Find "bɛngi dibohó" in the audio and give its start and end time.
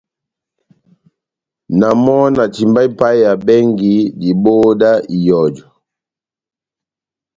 3.45-4.69